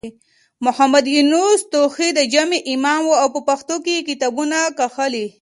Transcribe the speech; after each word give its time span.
محمد 0.65 1.05
يونس 1.15 1.59
توخى 1.73 2.09
د 2.15 2.19
جامع 2.33 2.59
امام 2.73 3.01
و 3.07 3.19
او 3.21 3.27
په 3.35 3.41
پښتو 3.47 3.75
کې 3.83 3.93
يې 3.97 4.05
کتابونه 4.09 4.57
کښلي. 4.77 5.25